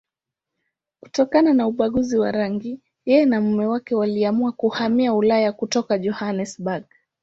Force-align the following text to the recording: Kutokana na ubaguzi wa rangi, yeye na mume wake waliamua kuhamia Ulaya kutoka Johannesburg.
Kutokana 0.99 1.53
na 1.53 1.67
ubaguzi 1.67 2.17
wa 2.17 2.31
rangi, 2.31 2.79
yeye 3.05 3.25
na 3.25 3.41
mume 3.41 3.65
wake 3.65 3.95
waliamua 3.95 4.51
kuhamia 4.51 5.13
Ulaya 5.13 5.51
kutoka 5.51 5.97
Johannesburg. 5.97 6.83